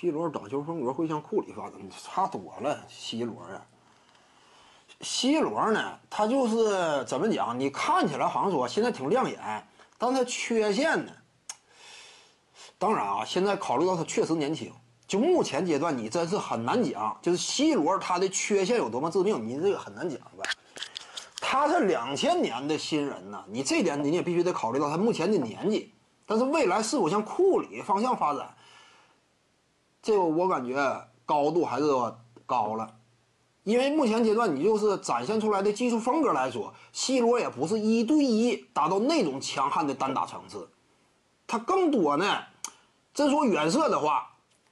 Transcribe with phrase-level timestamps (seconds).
[0.00, 2.86] ，C 罗打球风格会向库里发展，差多了。
[2.88, 3.60] C 罗呀
[5.02, 7.58] ，C 罗呢，他就是怎么讲？
[7.58, 9.66] 你看起来好像说现在挺亮眼，
[9.98, 11.12] 但他缺陷呢？
[12.78, 14.72] 当然啊，现在考虑到他确实年轻，
[15.06, 20.48] 就目前阶段你真是很难讲，就是 C 罗他的缺陷有多么致命，你这个很难讲呗。
[21.42, 25.92] 他是两千年的新人呢，你这点你也必须得考虑到他目前的年纪，
[26.24, 28.54] 但是未来是否向库里方向发展？
[30.02, 31.84] 这个我感觉高度还是
[32.46, 32.90] 高了，
[33.64, 40.66] 因为目前阶段你就是展现出来的技术风格来说，C 罗也不是一对一达到那种强悍的单打层次，
[41.46, 42.38] 他更多呢，
[43.12, 44.30] 真说远射的话，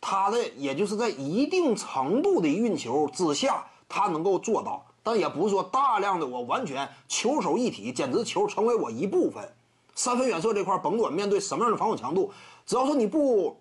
[0.00, 9.46] 他的也就是在一定程度的运球之下，他能够做到，但也不是说大量的我完全球手一体，简直球成为我一部分。
[9.94, 12.32] 三分远射这块，甭管面对什么样的防守强度，
[12.64, 13.60] 只要说你不。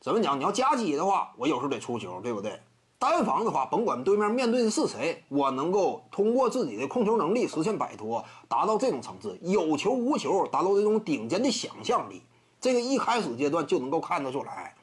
[0.00, 0.38] 怎么讲？
[0.38, 2.58] 你要夹击的话，我有时候得出球，对不对？
[2.98, 12.22] 单防的话，甭管对面面对的是谁，我能够通过自己的控球能力实现摆脱，达到这种层次，有球无球，达到这种顶尖的想象力。
[12.60, 14.74] 这个一开始阶段就能够看得出来。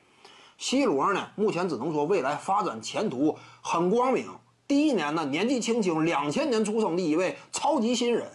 [0.59, 4.27] C 罗呢，目前只能说未来发展前途很光明。
[4.67, 8.31] 第一年呢，年纪轻轻，两千年出生的一位超级新人。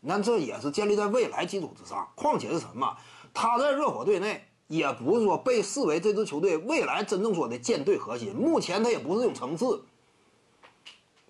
[0.00, 2.08] 那这也是建立在未来基础之上。
[2.16, 2.96] 况且是什么？
[3.32, 4.44] 他在热火队内。
[4.70, 9.82] 也不是说被视为这支球队未来真正说的舰队核心，目前他也不是这种层次。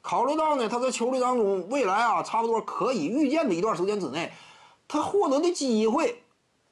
[0.02, 4.30] 考虑到呢，他在球队当中未来啊，差不多可以预见的一段时间之内，
[4.86, 6.22] 他获得的机会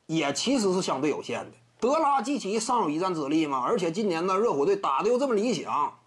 [0.05, 1.53] 也其实是相对有限的。
[1.81, 5.99] 德拉季奇尚有一战之力嘛，而且今年呢，热火队打的又这么理想，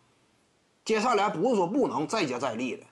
[0.86, 2.84] 接下来不是说不能再接再厉的。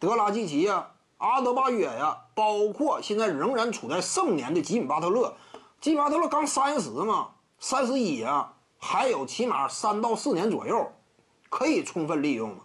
[0.00, 5.32] 德拉季奇呀，阿德巴约呀，包括现在仍然处在盛年的吉米巴特勒。
[5.82, 10.92] 基巴特勒刚三十嘛，三十一啊，还有起码三到四年左右，
[11.50, 12.60] 可以充分利用嘛。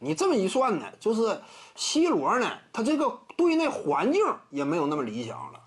[0.00, 1.40] 你这么一算呢，就是
[1.76, 5.60] C 罗呢，他这个队内环境也没有那么理想了。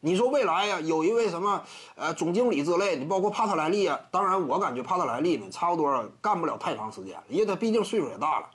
[0.00, 1.62] 你说未来呀，有一位什么
[1.94, 8.50] 呃总经理之类的，包括帕特莱利啊，当然我感觉帕特莱利呢，差不多干不了太长时间，因为他毕竟岁数也大了。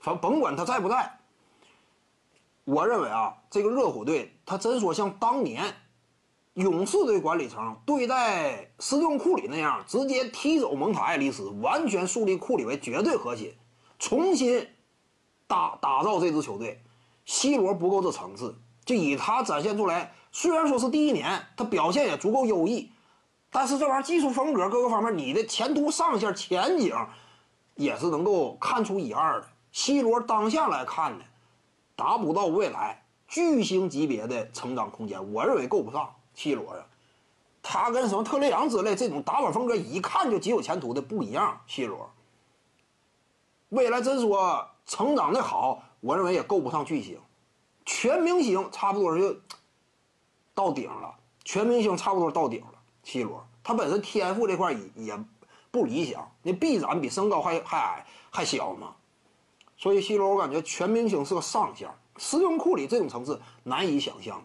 [0.00, 1.20] 反甭管他在不在，
[2.64, 5.72] 我认为啊，这个热火队他真说像当年。
[6.58, 13.54] 勇士队管理层对待斯蒂芬库里那样，直接踢走蒙塔爱丽丝，完全树立库里为绝对核心，
[14.00, 14.66] 重新
[15.46, 16.82] 打打造这支球队。
[17.24, 22.90] C 罗不够这层次，就以他展现出来，虽然说是第一年，他表现也足够优异，
[23.50, 26.92] 但是这玩意儿技术风格各个方面，你的前途上限前景
[27.76, 29.46] 也是能够看出一二的。
[29.70, 31.24] C 罗当下来看呢，
[31.94, 36.16] 达不到未来巨星级别的成长空间，我认为够不上。
[36.40, 36.86] C 罗呀，
[37.60, 41.60] 他跟什么特雷杨之类这种打法风格一看就极有前途的不一样。
[41.66, 42.08] C 罗
[43.70, 47.18] 未来真说成长的好，我认为也够不上巨星，
[47.84, 49.36] 全明星差不多就
[50.54, 51.16] 到顶了。
[51.44, 52.74] 全明星差不多到顶了。
[53.02, 55.24] C 罗他本身天赋这块也也
[55.72, 58.94] 不理想，那臂展比身高还还矮还小嘛，
[59.76, 64.44] 所以 C 罗我感觉全明星是个上限，斯通库里这种层次难以想象了。